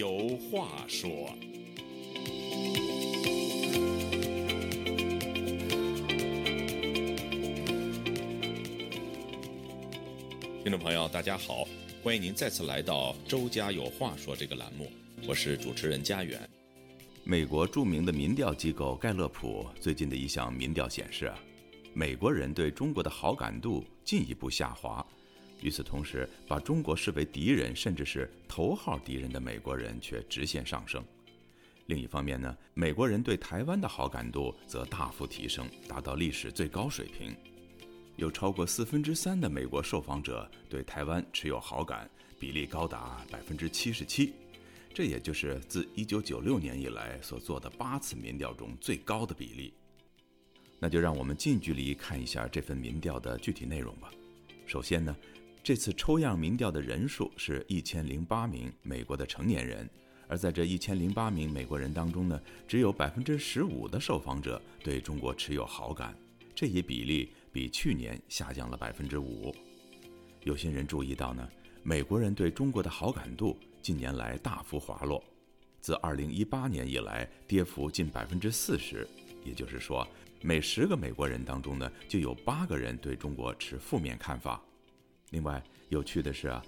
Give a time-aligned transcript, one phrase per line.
[0.00, 1.10] 有话说。
[10.62, 11.68] 听众朋友，大家好，
[12.02, 14.90] 欢迎您再次来到《周家有话说》这个栏目，
[15.28, 16.40] 我是主持人家园。
[17.22, 21.38] 美国著名的民调机构盖勒普最近的一项民调显示啊，
[21.92, 25.06] 美国人对中国的好感度进一步下滑。
[25.62, 31.04] 与此同时，把中国视为敌人，甚至是头号敌人的美国人却直线上升。
[31.86, 37.34] 另一方面呢，美国人对台湾的好感度则大幅提升，达到历史最高水平。
[38.16, 42.08] 有超过四分之三的美国受访者对台湾持有好感，
[42.38, 44.32] 比例高达百分之七十七。
[44.92, 49.72] 这也就是自一九九六年以来所做的八次民调中最高的比例。
[50.78, 54.10] 那就让我们近距离看一下这份民调的具体内容吧。
[54.66, 55.16] 首先呢，
[55.62, 59.88] 这次抽样民调的人数是一千零八名美国的成年人，
[60.26, 66.16] 而在这一千零八名美国人当中呢，只有百分之十五的受访者对中国持有好感，
[66.54, 69.54] 这一比例比去年下降了百分之五。
[70.44, 71.46] 有些人注意到呢，
[71.82, 73.58] 美国人对中国的好感度。
[73.82, 75.24] 近年来大幅滑落，
[75.80, 79.08] 自2018年以来跌幅近百分之四十，
[79.42, 80.06] 也就是说，
[80.42, 84.62] 每十个美国人当中呢，就有八个人对中国持负面看法。
[85.30, 86.62] 另外，有趣的是啊，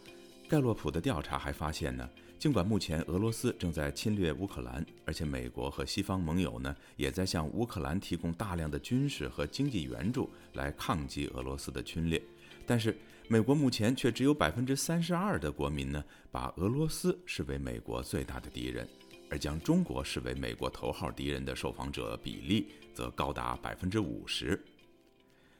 [0.48, 12.22] 盖洛普的调查还发现呢，尽管目前俄罗斯正在侵略乌克兰，而且美国和西方盟友呢，也在向乌克兰提供大量的军事和经济援助来抗击俄罗斯的侵略。
[12.64, 12.96] 但是，
[13.28, 18.88] 美国目前却只有百分之三十二的国民呢，把俄罗斯视为美国最大的敌人，
[19.28, 24.62] 而将中国视为美国头号敌人的受访者比例则高达百分之五十。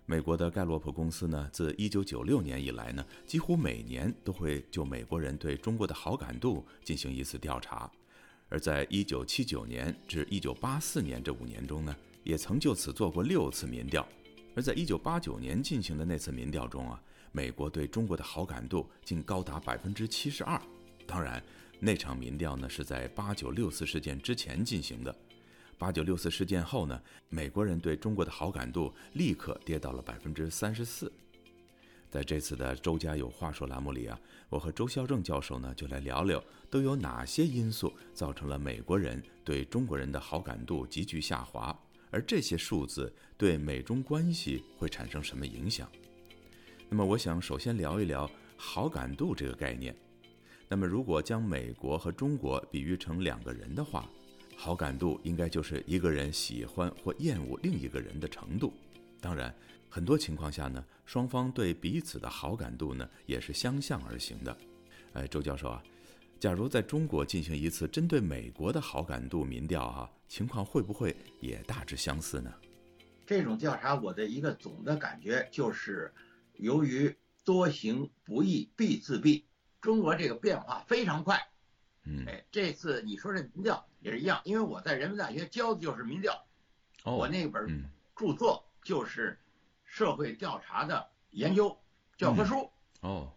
[0.04, 7.90] 美国的盖洛普公司呢，自一九九六年以来呢，几乎每年都会就美国人对中国的好感度进行一次调查，
[8.48, 14.06] 而在一九七九年至一九八四年这五年中呢，也曾就此做过六次民调。
[14.54, 20.60] 而在一九八九年进行的那次民调中啊，美国对中国的好感度竟高达百分之七十二。
[21.06, 21.42] 当然，
[21.78, 25.14] 那场民调呢是在八九六四事件之前进行的。
[25.82, 31.12] 八九六四事件后呢，美国人对中国的好感度立刻跌到了百分之三十四。
[32.08, 34.16] 在这次的《周家有话说》栏目里啊，
[34.48, 41.76] 我和周孝正教授呢就来聊聊都有哪些因素造成了美国人对中国人的好感度急剧下滑。
[42.12, 45.90] 而这些数字对美中关系会产生什么影响？
[46.88, 49.92] 那么，我想首先聊一聊好感度这个概念。
[50.68, 54.08] 那么，如果将美国和中国比喻成两个人的话，
[54.64, 58.72] 好感度应该就是一个人喜欢或厌恶另一个人的程度。
[59.20, 59.52] 当然，
[59.88, 64.56] 很多情况下呢，双方对彼此的好感度呢也是相向而行的。
[65.14, 65.82] 哎，周教授啊。
[66.38, 72.54] 假如在中国进行一次针对美国的好感度民调，哈，情况会不会也大致相似呢？
[73.26, 76.14] 这种调查，我的一个总的感觉就是，
[76.54, 77.12] 由于
[77.44, 79.42] 多行不义必自毙，
[79.80, 81.40] 中国这个变化非常快。
[82.04, 86.44] 嗯，哎，这次你说这民调也是一样，因为我在人民大学教的就是民调，
[87.04, 89.38] 我那本著作就是
[89.84, 91.76] 社会调查的研究
[92.16, 92.70] 教科书。
[93.00, 93.32] 哦，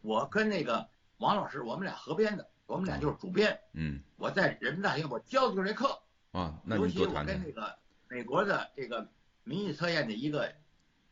[0.00, 0.88] 我跟那个。
[1.20, 3.60] 王老师，我们俩合编的，我们俩就是主编。
[3.74, 6.00] 嗯，我在人民大学，我教的就是这课。
[6.32, 7.78] 啊，那尤其我跟那个
[8.08, 9.06] 美国的这个
[9.44, 10.50] 民意测验的一个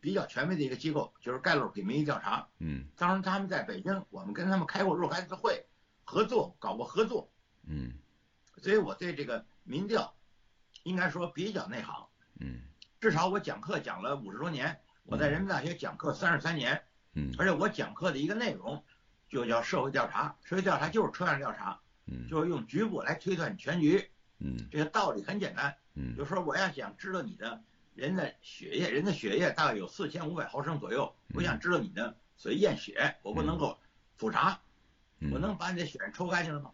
[0.01, 2.49] 比较权威的一个机构，就是盖洛普民意调查。
[2.61, 5.63] 嗯，当时他们在北京，我们跟他们开过若干次会，
[6.09, 7.31] 合作搞过合作。
[7.67, 7.93] 嗯，
[8.57, 10.15] 所以我对这个民调
[10.85, 12.07] 应该说比较内行。
[12.41, 12.63] 嗯，
[12.99, 16.83] 至少我讲课讲了五十多年，我在人民大学讲课三十三年。
[17.13, 18.83] 嗯，而且我讲课的一个内容。
[19.31, 27.63] 就叫社会调查，社会调查就是抽样调查，嗯，就是用局部来推断全局，嗯，这个道理很简单，嗯，就说我要想知道你的
[27.95, 33.79] 人的血液，人的血液大概有四千五百毫升左右，我想知道你的，所以验血，我不能够
[34.17, 34.59] 复查，
[35.33, 36.71] 我能把你的血抽干净了吗？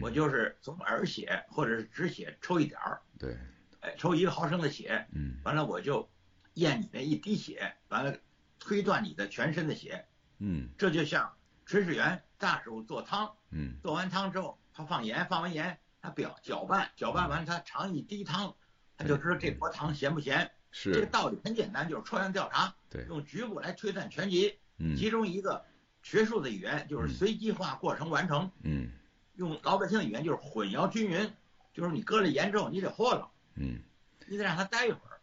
[0.00, 3.36] 我就是从耳血或者是止血抽一点儿，对，
[3.80, 6.08] 哎，抽一个毫升的血，嗯，完了我就
[6.54, 8.16] 验你那一滴血，完了
[8.58, 10.04] 推断你的全身的血，
[10.38, 11.32] 嗯，这就像。
[11.68, 18.54] 炊事员大手做汤，嗯，做完汤之后，他放盐，放完盐，他表搅拌，搅拌完他尝一滴汤，
[18.96, 20.48] 他就知道这锅汤咸不咸。
[20.70, 24.56] 是这个道理很简单，就是抽样调查，对，用局部来推断全局。
[24.78, 25.64] 嗯，其中一个
[26.06, 28.48] 学术的语言就是随机化过程完成。
[28.62, 28.88] 嗯，
[29.34, 31.28] 用老百姓的语言就是混淆均匀，
[31.74, 33.28] 就是你搁了盐之后，你得和了。
[33.56, 33.80] 嗯，
[34.28, 35.18] 你得让它待一会儿，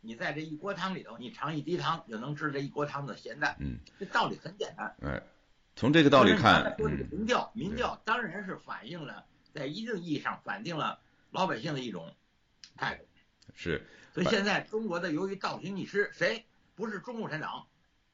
[0.00, 3.54] 你在这一锅汤里头，你尝一滴汤就能知这一锅汤的咸淡。
[3.60, 4.96] 嗯，这道理很简单。
[5.02, 5.22] 哎。
[5.76, 10.98] 从这个道理看，说这个民调，民调当然是反映了在一定意义上反映了
[11.30, 12.14] 老百姓的一种
[12.74, 13.04] 态度。
[13.54, 13.86] 是。
[14.14, 17.66] 所以现在中国的由于倒行逆施，谁不是中共产党？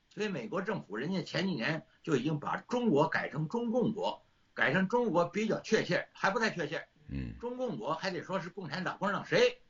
[0.08, 4.20] 所以美国政府人家前几年就已经把中国改成中共国，
[4.54, 6.88] 改成中国比较确切，还不太确切。
[7.08, 7.38] 嗯。
[7.38, 9.60] 中共国还得说是共产党，共产党谁？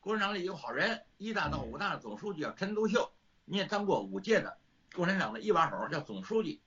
[0.00, 3.10] 共产党里有好人，一大到五大的总书记叫陈独秀，
[3.44, 4.56] 你也当过五届的
[4.94, 6.62] 共产党的一把手，叫总书记。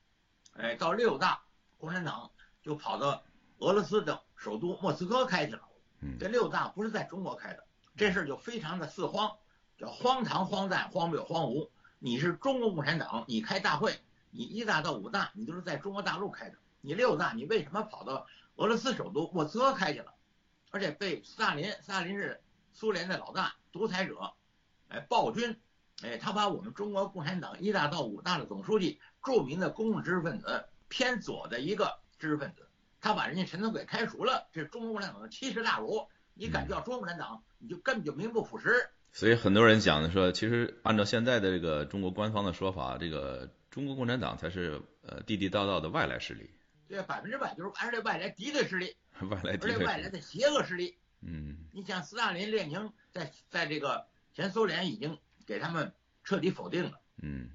[0.53, 1.41] 哎，到六大，
[1.77, 2.29] 共产党
[2.61, 3.23] 就跑到
[3.59, 5.61] 俄罗斯的首都莫斯科开去了。
[6.01, 6.17] 嗯。
[6.19, 7.63] 这六大不是在中国开的。
[7.95, 9.31] 这事儿就非常的四荒，
[9.77, 11.69] 叫荒唐、荒诞、荒谬、荒芜。
[12.03, 13.95] 你是中国共产党，你开大会，
[14.31, 16.57] 你一大到五大，你都是在中国大陆开的。
[16.81, 18.25] 你六大，你为什么跑到
[18.55, 20.11] 俄罗斯首都莫斯科开去了？
[20.71, 22.41] 而且被斯大林，斯大林是
[22.73, 24.33] 苏联的老大，独裁者，
[24.87, 25.55] 哎，暴君，
[26.01, 32.67] 哎，他把我们中国共产党一大到五大的总书记，著名的公共知识分子，偏左的一个知识分子，
[32.99, 34.47] 他把人家陈独给开除了。
[34.51, 36.07] 这是中国共产党的七十大辱。
[36.33, 38.89] 你敢叫中国共产党，你就根本就名不副实。
[39.13, 46.49] 所以很多人讲的说，其实按照现在的这个中国官方的说法，这个中国共产党才是呃地地道道的外来势力。
[46.87, 48.95] 对，百分之百就是而且外来敌对势力，
[49.29, 50.97] 外来敌对，而且外来的邪恶势力。
[51.21, 51.57] 嗯。
[51.73, 55.93] 你想斯大林、列宁在在这个前苏联已经给他们
[56.23, 56.99] 彻底否定了。
[57.21, 57.51] 嗯。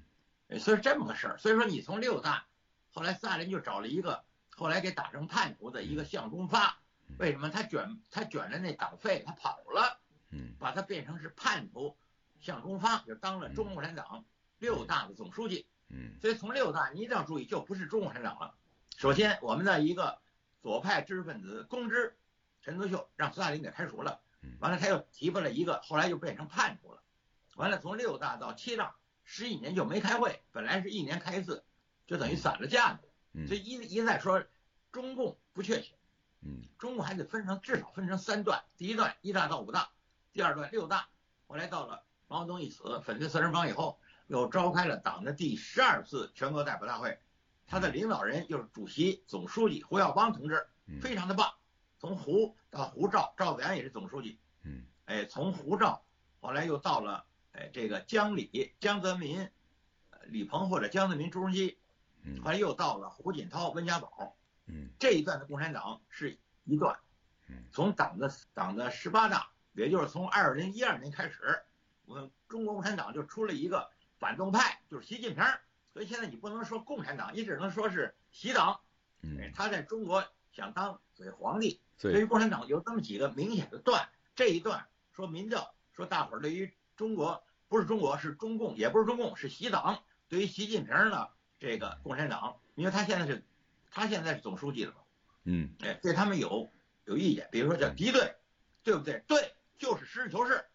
[0.59, 2.45] 所以这么个事儿，所以说你从六大，
[2.93, 4.23] 后来斯大林就找了一个
[4.55, 6.79] 后来给打成叛徒的一个向忠发。
[7.17, 9.99] 为什么他卷他卷了那党费他跑了？
[10.29, 11.97] 嗯，把他变成是叛徒，
[12.39, 14.25] 向忠发就当了中国共产党
[14.59, 15.67] 六大的总书记。
[15.89, 18.55] 嗯，所以从六大你一定要注意，就不是中共产党了。
[18.97, 20.19] 首先，我们的一个
[20.61, 22.17] 左派知识分子公知
[22.61, 24.19] 陈独秀让斯大林给开除了。
[24.59, 27.01] 完了他又提拔了一个，后来就变成叛徒了。
[27.55, 31.63] 完了从六大到七大十几年就没开会，本来是一年开一次，
[32.05, 33.47] 就等于散了架子。
[33.47, 34.43] 所以一一再说
[34.91, 35.95] 中共不确切。
[36.41, 39.89] 嗯，中共还得分成至少分成三段，第一段一大到五大，
[40.37, 41.09] 第二段六大。
[41.47, 47.19] 后来到了毛泽东一死，粉碎四人帮以后，又召开了党的第十二次全国代表大会，
[47.65, 50.67] 他的领导人就是主席、总书记胡耀邦同志，
[51.01, 51.51] 非常的棒。
[51.97, 54.37] 从胡到胡赵，赵子阳也是总书记。
[54.61, 56.05] 嗯，哎，从胡赵，
[56.39, 59.49] 后来又到了哎这个江李、江泽民、
[60.25, 61.79] 李鹏或者江泽民、朱镕基，
[62.43, 64.37] 后来又到了胡锦涛、温家宝。
[64.67, 66.95] 嗯，这一段的共产党是一段，
[67.47, 69.49] 嗯，从党的党的十八大，
[69.83, 71.61] 也就是从二零一二年开始，
[72.05, 75.43] 我们中国共产党就出了一个反动派，就是习近平。
[75.93, 78.79] 所以现在你不能说共产党，你只能说是习党。
[79.21, 84.09] 嗯，他在中国想当所谓皇帝，所以共产党有这么几个明显的段。
[84.35, 90.03] 这一段说民调，说大伙儿对于中国不是中国是中共，也不是中共是习党。
[90.27, 91.27] 对于习近平呢，
[91.59, 93.43] 这个共产党，因为他现在是。
[93.89, 94.97] 他现在是总书记了嘛？
[95.45, 96.69] 嗯，哎，对他们有
[97.05, 98.35] 有意见，比如说叫敌对，
[98.83, 99.23] 对不对？
[99.25, 100.65] 对，就是实事求是，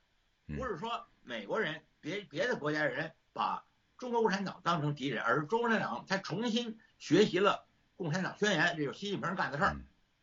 [0.57, 3.65] 不是说美国人、别别的国家人把
[3.99, 7.67] 中国共产党当成敌人，而是中国共产党才重新学习了
[7.97, 9.77] 《共产党宣言》，这就是习近平干的事儿。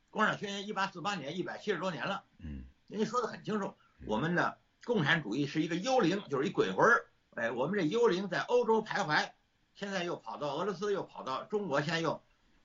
[0.09, 2.23] 共产党宣言一八四八年，一百七十多年了。
[2.39, 3.73] 嗯，人家说的很清楚，
[4.05, 7.05] 我们的共产主义是一个幽灵，就是一鬼魂儿。
[7.35, 9.29] 哎，我们这幽灵在欧洲徘徊，
[9.75, 12.21] 现在又跑到俄罗斯，又跑到中国，现在又。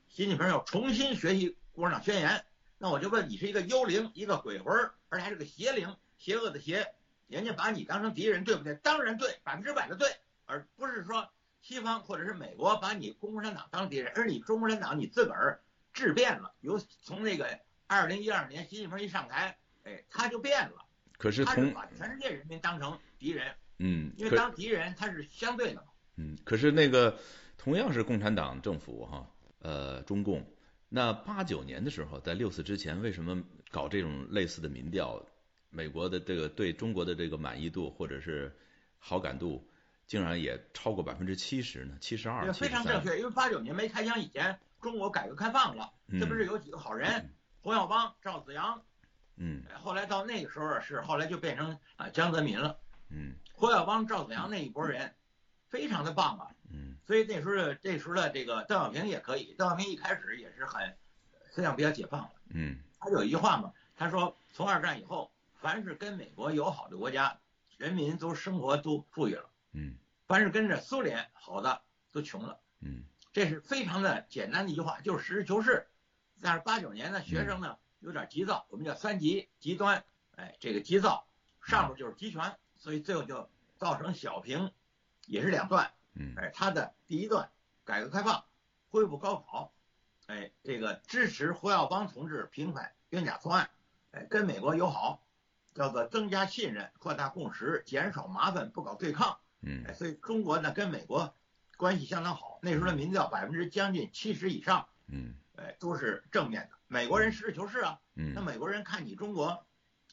[0.08, 2.30] 习近平又重新学习《共产党宣言》，
[2.78, 4.72] 那我就问你是一个幽灵，一个鬼魂，
[5.08, 6.94] 而且还是个邪灵，邪恶的邪，
[7.26, 8.74] 人家把你当成敌人，对不对？
[8.76, 10.08] 当然对，百分之百的对，
[10.46, 11.28] 而不是说
[11.60, 15.60] 西方或者是美国把你共产党当敌人，而你中共产党你自个儿
[15.92, 20.86] 质变了，由从那个二零一二年习近平一上台，哎，他就变了。
[21.18, 25.88] 可是他是把全世界人民当成敌人，嗯，因为当敌人他是相对的嘛。
[26.16, 27.18] 嗯，可是那个
[27.58, 29.30] 同样是共产党政府哈。
[29.58, 30.42] 呃，中共
[30.88, 35.22] 那八九年的时候，在六四之前，为什么搞这种类似的民调？
[35.74, 38.56] 美国的这个对中国的这个满意度或者是
[38.98, 39.68] 好感度，
[40.06, 41.98] 竟然也超过百分之七十呢？
[42.00, 43.18] 七十二，非常正确。
[43.18, 47.28] 因为八九年没开枪以前，中国改革开放了，这不是有几个好人，
[47.60, 48.80] 胡耀邦、赵子阳，
[49.36, 52.78] 嗯，后来到那个时候是后来就变成啊江泽民了，
[53.10, 55.12] 嗯，胡耀邦、赵子阳那一拨人，
[55.68, 56.50] 非常的棒啊。
[56.70, 60.96] 嗯，所以那时候这时候的这个邓小平也可以，邓小平一开始也是很
[61.50, 62.30] 思想比较解放的。
[62.50, 65.30] 嗯，他有一句话嘛，他说从二战以后，
[65.64, 67.40] 凡是跟美国友好的国家，
[67.78, 69.48] 人民都生活都富裕了。
[69.72, 71.80] 嗯，凡是跟着苏联好的
[72.12, 72.60] 都穷了。
[72.80, 73.02] 嗯，
[73.32, 75.86] 这是非常的简单的一句话，就是实事求是。
[76.42, 80.04] 但是八九年呢，学生呢有点急躁，我们叫三极极端，
[80.36, 81.26] 哎，这个急躁
[81.62, 84.70] 上面就是集权，所以最后就造成小平
[85.24, 85.90] 也是两段。
[86.12, 87.50] 嗯，哎，他的第一段
[87.86, 88.44] 改革开放，
[88.90, 89.72] 恢复高考，
[90.26, 93.70] 哎，这个支持胡耀邦同志平反冤假错案，
[94.10, 95.22] 哎，跟美国友好，
[95.74, 99.36] 叫做增加信任、扩大共识、减少麻烦、不搞对抗。
[99.60, 101.34] 嗯，哎，所以中国呢跟美国
[101.76, 102.58] 关系相当好。
[102.62, 106.76] 那时候的民调百分之将近七十以上，嗯，哎，都是正面的。
[106.86, 109.66] 美国人实事求是啊，嗯，那美国人看你中国，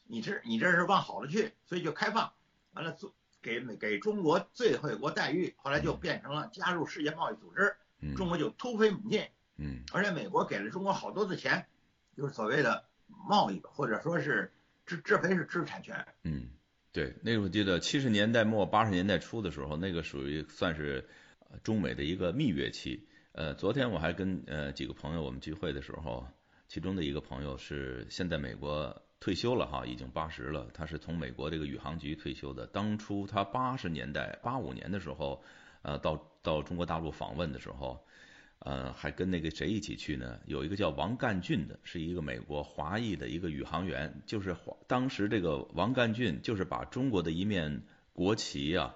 [0.04, 2.32] 你这你这是往好了去，所以就开放，
[2.72, 7.76] 完了做给美给中国最惠国待遇，后来就变成了加入世界贸易组织，
[8.16, 9.28] 中国就突飞猛进。
[9.56, 11.66] 嗯，而且美国给了中国好多的钱，
[12.16, 14.50] 就是所谓的贸易或者说是
[14.96, 16.04] 这这回是知识产权。
[16.24, 16.48] 嗯，
[16.92, 21.06] 对，那个我记得七十年代末八十年代初的时候，那个属于算是
[21.62, 23.08] 中美的一个蜜月期。
[23.32, 26.26] 呃，昨天我还跟呃几个朋友我们聚会的时候，
[26.68, 32.66] 其中的一个朋友是现在美国退休了哈，已经八十了，他是从美国这个宇航局退休的。
[32.66, 35.42] 当初他八十年代八五年的时候，
[35.82, 38.04] 呃，到到中国大陆访问的时候。
[38.64, 40.38] 呃，还跟那个谁一起去呢？
[40.46, 48.94] 有一个叫王干俊的，是一个美国华裔的一个宇航员，就是当时这个王干俊就是把中国的一面国旗呀，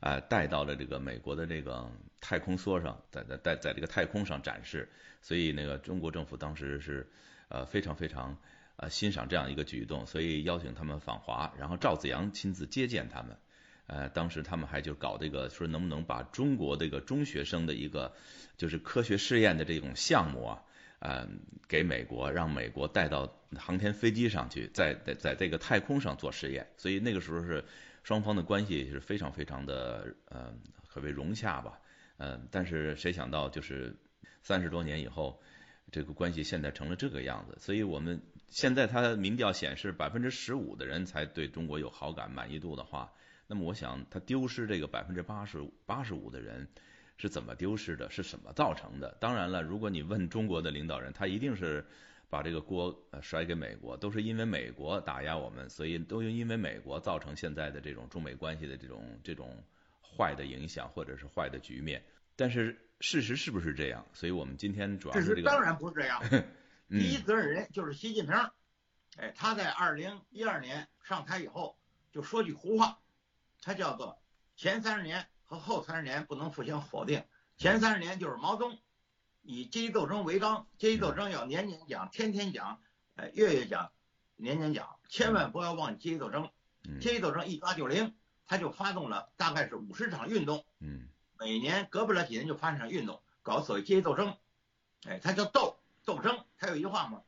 [0.00, 1.88] 呃，带到了这个美国的这个
[2.20, 4.88] 太空梭上，在在在在这个太空上展示，
[5.22, 7.08] 所以那个中国政府当时是
[7.48, 8.36] 呃非常非常
[8.74, 13.38] 呃欣赏这样一个举动，所以邀请他们访华，然后赵子阳亲自接见他们。
[13.86, 18.14] 呃，当时他们还就搞这个，说能不能把中国这个中学生的一个
[18.56, 20.62] 就是科学试验的这种项目啊，
[21.00, 21.28] 呃，
[21.68, 26.66] 给美国，让美国带到航天飞机上去，在在在这个太空上做实验。
[26.78, 27.62] 所以那个时候是
[28.02, 30.54] 双方的关系是非常非常的呃，
[30.88, 31.78] 可谓融洽吧。
[32.16, 33.94] 嗯，但是谁想到就是
[34.42, 35.42] 三十多年以后，
[35.92, 37.58] 这个关系现在成了这个样子。
[37.60, 43.12] 所以我们现在他民调显示百分之十五的人才对中国有好感满意度的话。
[43.46, 46.66] 那么我想，他丢失这个百分之八十八十五的人
[47.16, 48.10] 是怎么丢失的？
[48.10, 49.16] 是什么造成的？
[49.20, 51.86] 当然了，如果你问中国的领导人，他一定是
[52.30, 59.62] 把这个锅甩给美国，都是因为美国打压我们，所以都因为美国造成现在的这种中美关系的这种这种
[60.00, 62.02] 坏的影响或者是坏的局面。
[62.34, 64.04] 但是事实是不是这样？
[64.14, 65.42] 所以我们今天主要是这个。
[65.42, 66.20] 当然不是这样。
[66.88, 68.34] 第一责任人就是习近平，
[69.16, 71.76] 哎，他在二零一二年上台以后
[72.10, 72.98] 就说句胡话。
[73.64, 74.22] 它叫做
[74.56, 77.24] 前三十年和后三十年不能互相否定。
[77.56, 78.78] 前三十年就是毛泽东
[79.40, 82.78] 以阶级斗争为纲，阶级斗争要年年讲、天天讲、
[83.14, 83.90] 呃月月讲、
[84.36, 86.50] 年年讲，千万不要忘记阶级斗争。
[87.00, 88.14] 阶级斗争一抓就灵，
[88.46, 94.36] 他就发动了大概是五十场运动，嗯，每年隔不了几年就发生场运动，搞所谓阶级斗争。
[95.06, 97.22] 哎，他叫斗斗争，他有一句话嘛，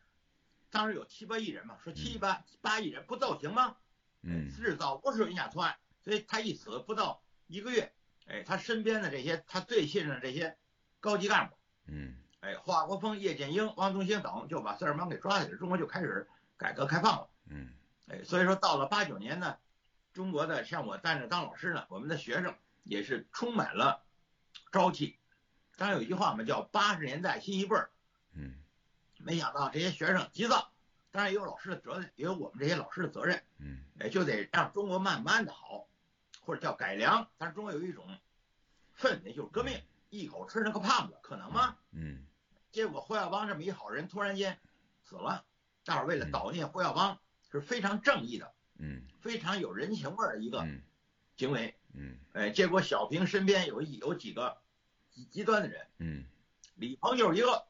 [0.68, 3.76] 当时有七八亿人嘛，说七八八亿人不斗行吗？
[4.20, 5.78] 嗯，制造无数冤假错案。
[6.06, 7.92] 所以他一死不到一个月，
[8.26, 10.56] 哎，他身边的这些他最信任的这些
[11.00, 17.74] 高级干部，嗯，哎，华国锋、叶剑英、汪东兴等就把四人帮给抓起来，中国就开始改革开放了，嗯，
[18.06, 19.58] 哎，所以说到了八九年呢，
[20.12, 24.04] 中国的像我在那当老师呢，我们的学生也是充满了
[24.70, 25.18] 朝气。
[25.76, 27.90] 当然有一句话嘛，叫八十年代新一辈儿，
[28.32, 28.54] 嗯，
[29.18, 30.70] 没想到这些学生急躁，
[31.10, 35.88] 当然也有老师的责任，也有我们这些老师的责任，嗯，哎，就得让中国慢慢的好。
[36.46, 38.06] 或者叫改良，但是中国有一种
[38.96, 41.76] 氛围，就是革命，一口吃那个胖子，可能吗？
[41.90, 42.24] 嗯。
[42.70, 44.58] 结果胡耀邦这么一好人突然间
[45.02, 45.44] 死了，
[45.84, 47.18] 大伙儿为了悼念胡耀邦
[47.50, 50.66] 是非常正义的，嗯，非常有人情味儿的一个
[51.36, 54.58] 行为，嗯，哎，结果小平身边有有几个
[55.10, 56.24] 极极端的人，嗯，
[56.74, 57.66] 李鹏就是一个，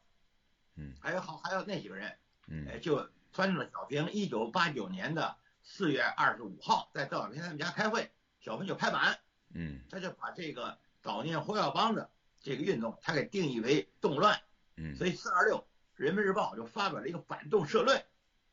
[0.74, 2.18] 嗯，还有好还有那几个人，
[2.48, 2.98] 嗯，哎，就
[3.32, 8.10] 撺掇了小平一九八九年的四月二十五号在邓小平他们家开会。
[8.46, 9.18] 小分就拍板，
[9.54, 12.08] 嗯，他就把这个悼念胡耀邦的
[12.40, 14.40] 这个运动，他给定义为动乱，
[14.76, 18.00] 嗯，所以四二六人民日报就发表了一个反动社论，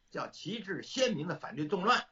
[0.09, 2.03] 叫旗帜鲜明的反对动乱。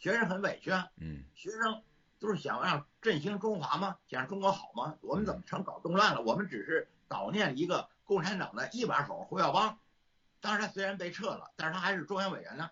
[0.00, 1.84] 学生很委屈啊，嗯，学生
[2.18, 3.98] 都是想让振兴中华吗？
[4.08, 4.98] 想让中国好吗？
[5.00, 6.22] 我们怎么成搞动乱了？
[6.22, 9.78] 我们只是悼念一个共产党的一把手胡耀邦，
[10.40, 12.68] 当然他虽然被撤了，但是他还是中央委员呢。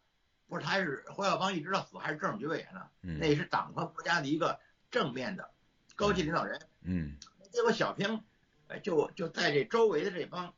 [0.50, 4.58] 不是，他是胡耀邦一直到死还是政治局委员呢，那也是党和国家的一个
[4.90, 5.48] 正面的
[5.94, 6.60] 高级领导人。
[6.82, 7.16] 嗯，
[7.52, 8.24] 结果小平，
[8.66, 10.52] 哎，就就在这周围的这帮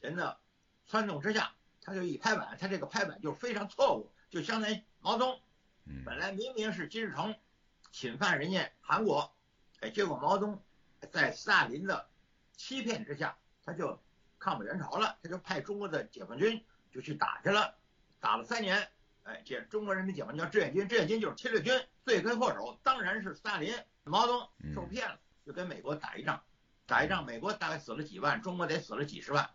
[0.00, 0.38] 人的
[0.88, 5.40] 撺动之下，他就一拍板，他这个拍板就非常错误，就相当于毛泽东，
[6.04, 7.34] 本来明明是金日成
[7.90, 9.34] 侵犯人家韩国，
[9.80, 10.62] 哎，结果毛泽东
[11.10, 12.08] 在斯大林的
[12.56, 14.00] 欺骗之下，他就
[14.38, 17.74] 抗美援朝了，他就派中国的解放军就去打去了，
[18.20, 18.88] 打了三年。
[19.24, 21.72] 哎，这中国人民解放军叫志愿军，志愿军就是侵略军，
[22.04, 23.74] 罪魁祸首当然是斯大林、
[24.04, 26.42] 毛泽东受骗了，就跟美国打一仗，
[26.86, 29.50] 打一仗，美国大概死了几万，中国得死了几十万，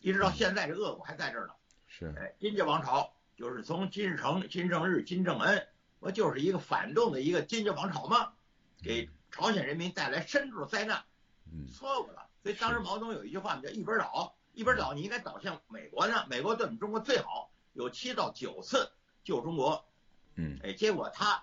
[0.00, 1.54] 一直到现在这恶果还在这儿呢。
[1.86, 5.66] 是，哎，金家王朝就是从金日成、金正日、金正恩，
[5.98, 8.32] 不就是一个反动的一个金家王朝吗？
[8.82, 11.02] 给朝鲜人民带来深度的灾难，
[11.50, 12.28] 嗯，错误了。
[12.42, 16.26] 所以当时毛泽东有一句话叫“一边倒”，一边倒，你应该倒向美国呢。
[16.28, 18.92] 美国对我们中国最好，有七到九次
[19.26, 19.84] 救中国，
[20.36, 21.42] 嗯，哎，结果他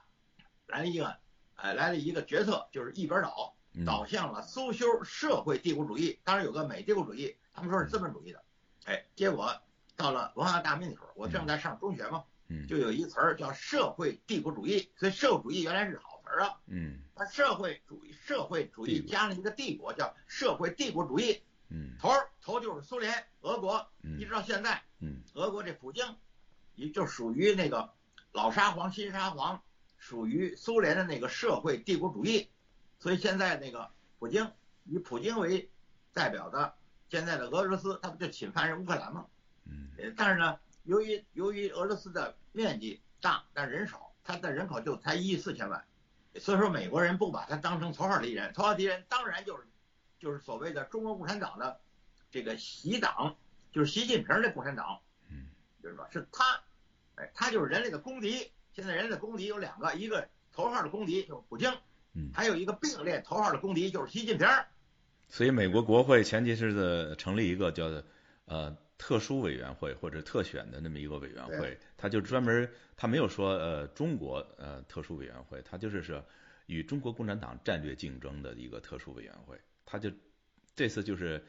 [0.67, 1.17] 来了一个，
[1.55, 3.53] 哎，来了一个决策，就是一边倒，
[3.85, 6.17] 倒向了苏修社会帝国主义。
[6.23, 8.41] 当然有个美帝国主义，他们说是资本主义的，
[8.85, 9.53] 哎，结果
[9.97, 14.89] 到了文化大革命的时候，我正在上中学嘛，嗯，就有一词儿叫社会帝国主义。
[14.95, 21.41] 所以社会主义原来是好词儿啊，嗯，它社会主义社会主义加了一个帝国，叫社会帝国主义。
[21.75, 22.09] 嗯，头
[22.39, 23.11] 头就是苏联、
[23.41, 23.85] 俄国，
[24.19, 26.05] 一直到现在，嗯，俄国这普京，
[26.75, 27.91] 也就属于那个
[28.31, 29.61] 老沙皇、新沙皇，
[29.97, 32.49] 属于苏联的那个社会帝国主义。
[32.99, 33.89] 所以现在那个
[34.19, 34.51] 普京
[34.85, 35.69] 以普京为
[36.13, 36.73] 代表的
[37.09, 39.25] 现在的俄罗斯，他不就侵犯人乌克兰吗？
[39.65, 45.85] 嗯，但是呢，由于由于俄罗斯的面积大，但人少，它的人口就才一亿四千万，
[46.39, 49.67] 所以说美国人不把它当成头号敌人，头号敌人当然就是
[50.19, 51.79] 就是所谓的中国共产党的
[52.31, 53.35] 这个习党，
[53.71, 55.12] 就是习近平的共产党，嗯，
[55.83, 56.63] 就是说是他，
[57.15, 58.49] 哎，他就是人类的公敌。
[58.73, 61.71] 现在人类的公敌有两个，一个头号的公敌就是普京，
[62.13, 64.47] 嗯，还有一个并列头号的公敌就是习近平。
[65.27, 68.01] 所以美国国会前几日的成立一个叫
[68.45, 76.23] 呃特殊委员会或者特选的那么一个委员会，他就专门他没有说呃中国呃特殊委员会，他就是说
[76.67, 80.09] 与中国共产党战略竞争的一个特殊委员会，他就
[80.75, 81.43] 这次就是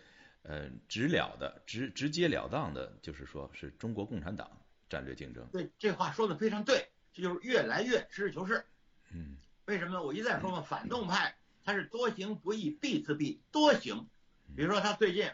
[0.44, 4.50] 呃直了的直直截了当的，就是说是中国共产党
[4.88, 5.46] 战略竞争。
[5.52, 8.64] 对，这话说的非常对，这就是越来越实事求是。
[9.12, 9.36] 嗯，
[9.66, 10.02] 为什么呢？
[10.02, 14.06] 我一再说嘛，反动派他是多行不义必自毙，多行。
[14.54, 15.30] 比如说他最近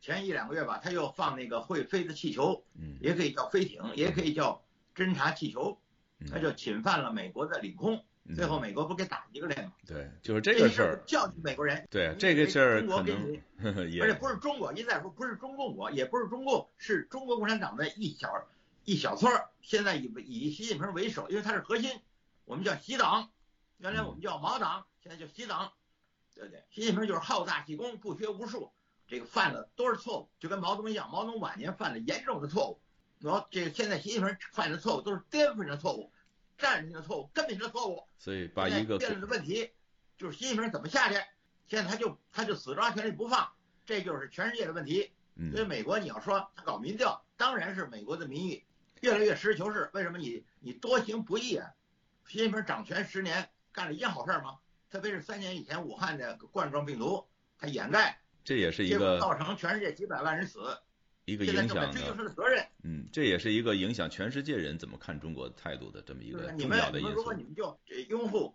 [0.00, 5.80] 前一两个月吧，他又放那个会飞的气球，嗯，也可以叫飞艇，也可以叫侦察气球，
[6.18, 8.04] 嗯他就侵犯了美国的领空。
[8.34, 9.72] 最后美国不给打一个脸吗？
[9.86, 11.86] 对，就是这个事儿教训美国人。
[11.90, 13.42] 对这个事儿中国可给你，
[14.00, 18.28] 而且不是中国，一再说不是中共国，也不是中共，是中国共产党的一小
[18.84, 19.50] 一小撮儿。
[19.60, 21.90] 现在以以习近平为首，因为他是核心，
[22.44, 23.30] 我们叫习党，
[23.78, 25.72] 原来我们叫毛党，现在叫习党，
[26.34, 26.64] 对不对？
[26.70, 28.72] 习近平就是好大喜功，不学无术，
[29.08, 32.80] 这个犯了多少错误，就跟毛泽东一样，毛泽东晚年犯了严重的错误，
[33.20, 36.12] 然后这个现在习近平犯的错误都是颠覆性的错误。
[36.62, 38.02] 战略性的错误，根本性的错误。
[38.16, 39.70] 所以把一个辩论的问题
[40.16, 41.16] 就是习近平怎么下去，
[41.66, 43.52] 现在他就他就死抓权力不放，
[43.84, 45.12] 这就是全世界的问题。
[45.34, 48.62] 嗯所以美国你要说他搞民调，当然是美国的民意
[49.00, 49.90] 越来越实事求是。
[49.92, 51.68] 为什么你你多行不义啊？
[52.28, 54.58] 习近平掌权十年干了一件好事吗？
[54.90, 57.26] 特别是三年以前武汉的冠状病毒，
[57.58, 60.78] 他掩盖，这也是一个造成全世界几百万人死，
[61.24, 62.66] 一个影响正在追究的，他的责任。
[62.82, 67.42] 嗯，这也是一个影响全世界人怎么看中国态度的这么一就是个你们你重要的因素们如果你。
[67.44, 68.54] 们就呃拥护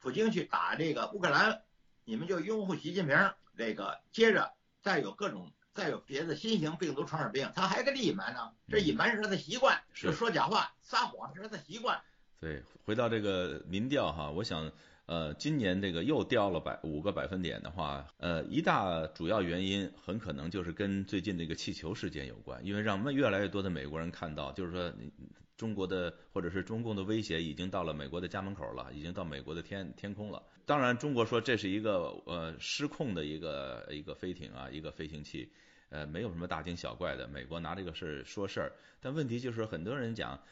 [0.00, 1.62] 普京去打这个乌克兰，
[2.04, 11.98] 你们就拥护习近平这个，接着再有各种再有别的新型病毒传染病，他还跟你隐瞒呢，这隐瞒是他的习惯，嗯是就说假话、撒谎是他的习惯。
[12.40, 14.70] 对，回到这个民调哈，我想，
[15.06, 25.12] 呃，今年这个又掉了百五个百分点的话，呃，一大主要原因很可能就是跟最近这个气球事件有关，因为让越来越多的美国人看到，就是说你
[25.56, 30.42] 中国的或者是中共的威胁已经到了美国的家门口了，已经到美国的天天空了。
[30.64, 35.52] 当然，中国说这是一个呃失控的一个一个飞艇啊，一个飞行器。
[35.90, 40.42] 呃，没有什么大惊小怪的，美国拿这个事儿说事儿，但问题就是很多人讲，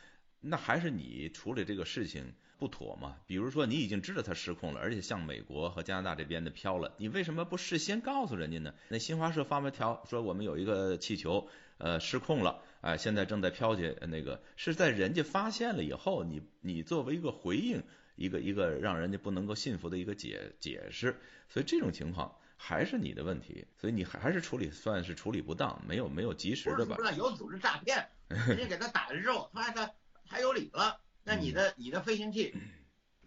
[0.40, 2.32] 那还是你处理这个事情
[2.62, 3.16] 不妥嘛？
[3.27, 8.72] 比如说你已经知道它失控了，而且向美国和加拿大这边的飘了，你为什么不事先告诉人家呢？
[8.88, 11.48] 那新华社发完条说我们有一个气球
[11.79, 17.83] 呃失控了，哎、现在正在飘去，呃那个是在人家发现了以后，你你作为一个回应，
[18.14, 22.37] 一个一个让人家不能够信服的一个解解释，所以这种情况。
[22.64, 29.92] 还是你的问题，所以你还是处理算是处理不当，没有没有及时的吧有组织诈骗， 人家给他打了之后，他还他
[30.29, 32.54] 还有理了，那你嗯的你的飞行器，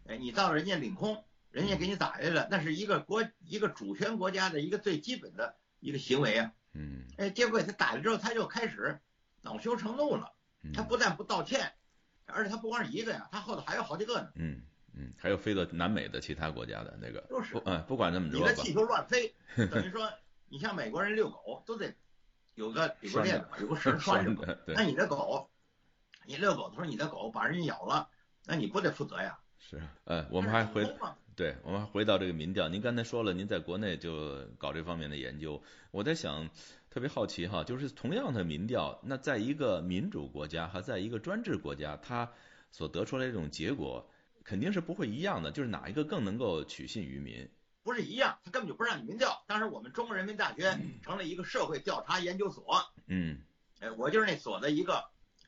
[0.08, 6.52] 哎，你到了人家领空，人家给你打下来了，那是一个国一个主权国家的一个最基本的一个行为啊。
[6.74, 9.00] 嗯，哎，结果给他打了之后，他就开始
[9.42, 10.34] 恼羞成怒了。
[10.64, 11.74] 嗯他不但不道歉，
[12.26, 14.32] 而且他不光是一个呀，他后头还有好几个呢。
[14.36, 14.64] 嗯
[14.98, 19.32] 嗯，还有飞到南美的其他国家的那个，就是不，嗯，不管那么多，你的气球乱飞，
[19.70, 20.12] 等于说
[20.50, 21.94] 你像美国人遛狗都得
[22.56, 25.52] 有个有个链子，有个绳 拴着那，你的狗，
[26.26, 28.10] 你遛狗的时候，你的狗把人家咬了，
[28.46, 29.38] 那你不得负责呀？
[29.58, 30.86] 是，呃，我们还回
[31.36, 32.70] 对，我们还回到这个民调。
[32.70, 35.62] 您刚才说了，您在国内就搞这方面的研究。
[35.92, 36.50] 我在想，
[36.90, 42.32] 特别好奇哈，就是同样的民调，那在一个民主国家和在一个专制国家，它
[42.72, 44.10] 所得出来这种结果
[44.44, 45.52] 肯定是不会一样的。
[45.52, 47.50] 就是哪一个更能够取信于民？
[47.84, 49.44] 不是一样，他根本就不让你民调。
[49.46, 53.40] 当时我们中国人民大学成了一个社会调查研究所，嗯，
[53.80, 55.04] 哎，我就是那所的一个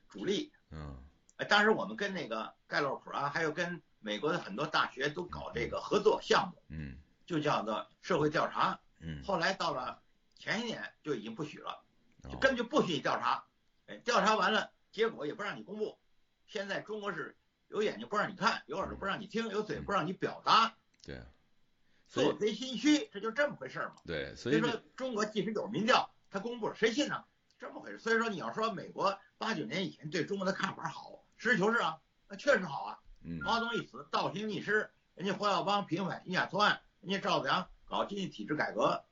[0.10, 0.98] 主力，嗯，
[1.38, 10.02] 哎，当时我们跟那个盖洛普啊，还有跟美国的很多大学都搞这个合作项目，嗯，就叫做社会调查，嗯，后来到了
[10.36, 11.84] 前一年就已经不许了，
[12.24, 13.44] 就哦根本就不许你调查，
[13.88, 15.98] 哎，调查完了结果也不让你公布。
[16.48, 17.36] 现在中国是
[17.68, 21.22] 有眼睛不让你看，有耳朵不让你听，有嘴不让你表达，对，
[22.08, 23.96] 所以做贼心虚，这就这么回事嘛。
[24.06, 27.24] 对，所以所以说中国即使有民调，他公布了，谁信呢？
[27.60, 28.00] 这么回事。
[28.00, 33.00] 所以说你要说美国八九年以前对中国的看法好，实事求是啊，那确实好啊。
[33.24, 39.04] 嗯毛泽东一死，倒行逆施，人家胡耀邦平反印假错案，人家赵子阳搞经济体制改革，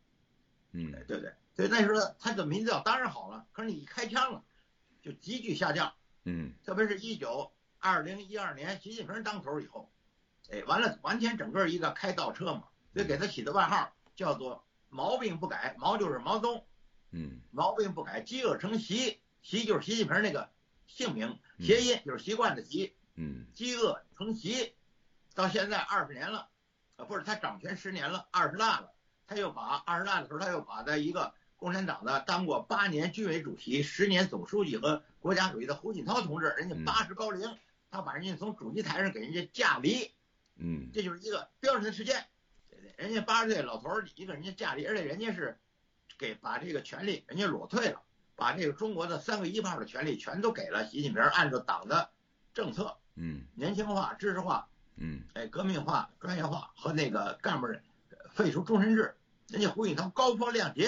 [0.72, 1.34] 嗯对不对？
[1.56, 4.44] 所以那时候他的民调当然好了，可是你一开枪了，
[5.02, 5.94] 就急剧下降。
[6.24, 9.92] 嗯特别是一九二零一二年习近平当头以后，
[10.50, 16.68] 哎，完了，完全整个一个开倒车嘛，所以给他起的外号叫做“毛病不改”，毛就是毛泽东，
[17.16, 17.40] 嗯。
[17.52, 20.50] 毛病不改，饥饿成习，习就是习近平那个
[20.86, 23.46] 姓名，谐音就是习惯的习，嗯。
[23.54, 24.74] 饥饿成习，
[25.34, 26.50] 到现在二十年了，
[26.98, 28.94] 啊，不是他掌权十年了，二十大了，
[29.26, 36.84] 他又把二十大的时候，他又把在一个共产党的当过八年军委主席、十年总书记和国家主席的胡锦涛同志，人家嗯。
[36.84, 37.58] 八十高龄，
[37.90, 40.12] 他把人家从主席台上给人家架离，
[40.58, 40.90] 嗯。
[40.94, 42.26] 这就是一个标准的事件。
[42.98, 45.58] 人家八十岁老头儿一个人家架离，而且人家是
[46.18, 48.02] 给把这个权利人家裸退了，
[48.36, 52.12] 把这个中国的三个一炮的权利全都给了习近平，按照党的
[52.54, 54.68] 政策，嗯年轻化、知识化。
[54.98, 59.14] 嗯哎，革命化、专业化和那个干部人呃废除终身制，
[59.50, 60.86] 人家胡锦涛高风亮节，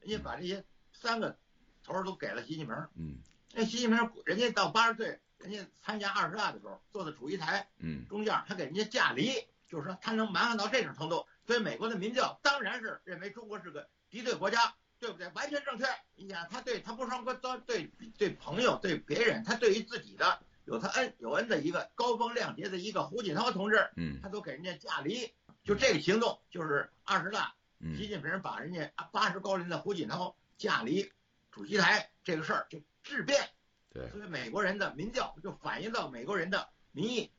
[0.00, 1.36] 人家把这些三个
[1.82, 2.74] 头儿都给了习近平。
[2.94, 3.18] 嗯
[3.52, 9.30] 那习近平人家到八十岁，人家参加二十大的时候坐在主席台嗯中间，他给人家驾离，
[9.68, 11.26] 就是说他能蛮横到这种程度。
[11.46, 15.26] 所以美国的民调当然是认为中国是个敌对国家，对不对？
[15.34, 15.84] 完全正确。
[16.14, 31.10] 你想，他对他不双关，对对朋友、对别人，他对于自己的有他恩有恩的一个高风亮节的一个胡锦涛同志，嗯他都给人家架离，就这个行动就是二十大，习嗯近平把人家八十高龄的胡锦涛架离
[31.50, 33.50] 主席台这个事儿就质变，
[33.92, 37.32] 对所以美国人的民调就反映到美国人的民意，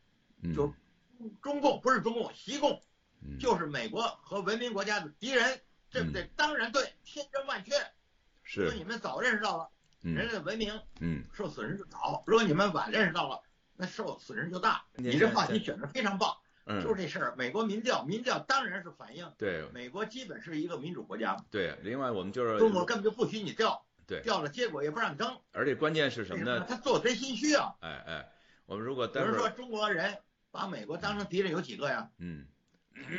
[0.43, 0.73] 嗯就
[1.41, 2.83] 中共不是中共，习共
[3.21, 5.61] 嗯就是美国和文明国家的敌人，
[5.95, 6.29] 对不对？
[6.35, 7.71] 当然对，千真万确。
[8.43, 9.69] 是你们早认识到了，
[10.01, 13.41] 人嗯类的文明嗯受损失就早；如果你们晚认识到了，
[13.77, 14.85] 那受损失就大。
[14.95, 16.29] 你这话题选的非常棒，
[16.67, 17.35] 就嗯是这事儿。
[17.37, 26.65] 美国民调，民调当然是反映对美国基本是一个民主国家，对，另外我们就是中国根本就不许你调，对，调了结果也不让你登，而且关键是什么呢？
[26.69, 27.73] 他做贼心虚啊！
[27.79, 28.29] 哎哎，
[28.67, 30.19] 我们如果比如说待会儿中国人
[30.51, 32.11] 把美国当成敌人有几个呀？
[32.19, 32.45] 嗯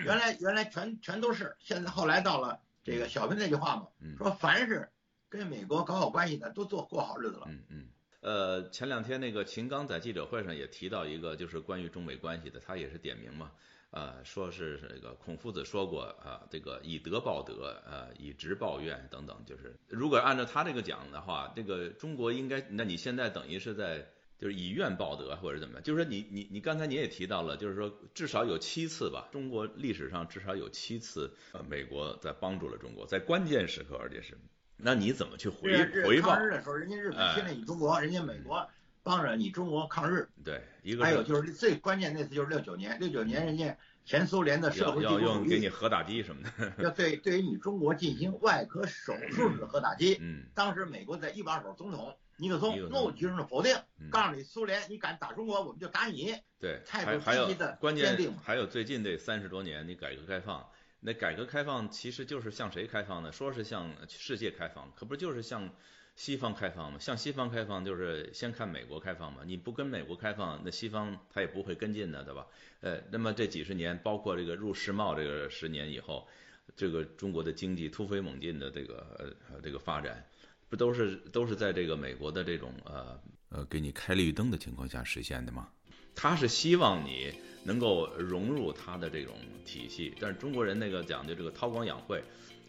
[0.05, 4.89] 原来原来全全都是，现在后来到了这个小平那句话嘛，嗯说凡是
[5.29, 7.47] 跟美国搞好关系的都做过好日子了。
[7.49, 7.89] 嗯嗯。
[8.21, 13.53] 呃，前两天那个秦刚在记者会上也提到一个，就是关于中美关系的，他也是点名嘛，
[13.91, 24.05] 呃，说是这个孔夫子说过啊、这个以德报德，呃，以直报怨等等，就是如果按照他这个讲的话，这个中国应该，那你现在等于是在
[24.39, 34.37] 就是以怨报德或者怎么样，就是说你你你刚才你也提到了，就是说至少有七次吧，中国历史上至少有七次，呃，美国在帮助了中国，在关键时刻，而且是，
[34.77, 35.73] 那你怎么去回
[36.05, 36.47] 回报抗？
[36.47, 38.69] 日的时候，人家日本哎侵略你中国，人家美国
[39.03, 40.29] 帮着你中国抗日。
[40.45, 50.19] 对，一个还有就是最关键那次就是六九年，六九年人家前苏联的社会主义用给你核打击什么的， 要对对于你中国进行外科手术式的核打击。
[50.21, 56.35] 嗯当时美国在一把手总统尼克松尼克松怒举手否定嗯，告诉你苏联你敢打中国，我们就打你。
[56.59, 60.69] 对，态度积极的关键还有最近这三十多年，你改革开放，
[61.01, 63.33] 那改革开放其实就是向谁开放呢？
[63.33, 65.71] 说是向世界开放，可不就是向
[66.15, 66.99] 西方开放吗？
[66.99, 72.47] 向西方开放就是先看美国开放嘛，你不跟美国开放，那西方他也不会跟进的，对吧？
[72.81, 76.27] 呃，那么这几十年，包括这个入世贸这个十年以后，
[76.75, 80.27] 这个中国的经济突飞猛进的这个呃这个发展，
[80.69, 85.69] 不都是都是在这个美国的这种呃呃，给你开绿灯的情况下实现的吗？
[86.15, 92.23] 他是希望你能够融入他的这种体系，但是中国人那个讲究这个韬光养晦，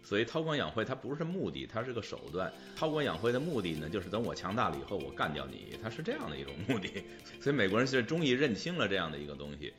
[0.04, 2.52] 所以韬光养晦它不是目的，它是个手段。
[2.76, 7.04] 韬光养晦的目的呢，就是等我强大了以后，我干掉你，它是这样的一种目的。
[7.42, 9.74] 所以美国人是终于认清了这样的一个东西。